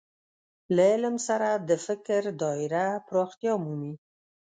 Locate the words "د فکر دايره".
1.69-2.85